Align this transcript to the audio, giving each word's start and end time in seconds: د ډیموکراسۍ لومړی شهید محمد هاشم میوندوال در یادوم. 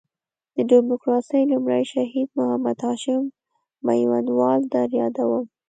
د 0.55 0.57
ډیموکراسۍ 0.71 1.41
لومړی 1.51 1.83
شهید 1.93 2.29
محمد 2.37 2.77
هاشم 2.87 3.23
میوندوال 3.85 4.59
در 4.73 4.87
یادوم. 4.99 5.45